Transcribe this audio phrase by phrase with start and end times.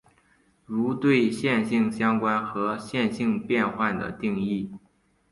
[0.65, 4.71] 如对线性相关和线性变换的定义。